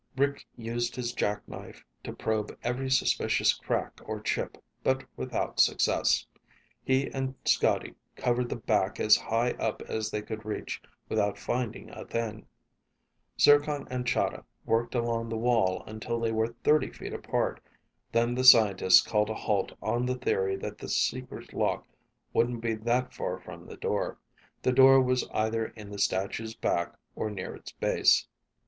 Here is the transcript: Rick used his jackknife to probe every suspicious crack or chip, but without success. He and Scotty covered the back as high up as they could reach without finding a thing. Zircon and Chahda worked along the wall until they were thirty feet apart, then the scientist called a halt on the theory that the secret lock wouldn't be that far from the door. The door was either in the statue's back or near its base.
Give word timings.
Rick 0.17 0.47
used 0.55 0.95
his 0.95 1.13
jackknife 1.13 1.85
to 2.03 2.11
probe 2.11 2.57
every 2.63 2.89
suspicious 2.89 3.53
crack 3.53 3.99
or 4.03 4.19
chip, 4.19 4.57
but 4.81 5.03
without 5.15 5.59
success. 5.59 6.25
He 6.83 7.07
and 7.11 7.35
Scotty 7.45 7.93
covered 8.15 8.49
the 8.49 8.55
back 8.55 8.99
as 8.99 9.15
high 9.15 9.51
up 9.59 9.83
as 9.83 10.09
they 10.09 10.23
could 10.23 10.43
reach 10.43 10.81
without 11.07 11.37
finding 11.37 11.91
a 11.91 12.03
thing. 12.03 12.47
Zircon 13.39 13.87
and 13.91 14.07
Chahda 14.07 14.43
worked 14.65 14.95
along 14.95 15.29
the 15.29 15.37
wall 15.37 15.83
until 15.85 16.19
they 16.19 16.31
were 16.31 16.55
thirty 16.63 16.89
feet 16.89 17.13
apart, 17.13 17.61
then 18.11 18.33
the 18.33 18.43
scientist 18.43 19.05
called 19.05 19.29
a 19.29 19.35
halt 19.35 19.71
on 19.83 20.07
the 20.07 20.15
theory 20.15 20.55
that 20.55 20.79
the 20.79 20.89
secret 20.89 21.53
lock 21.53 21.87
wouldn't 22.33 22.61
be 22.61 22.73
that 22.73 23.13
far 23.13 23.39
from 23.39 23.67
the 23.67 23.77
door. 23.77 24.17
The 24.63 24.71
door 24.73 24.99
was 24.99 25.29
either 25.31 25.65
in 25.67 25.91
the 25.91 25.99
statue's 25.99 26.55
back 26.55 26.95
or 27.15 27.29
near 27.29 27.53
its 27.53 27.71
base. 27.73 28.25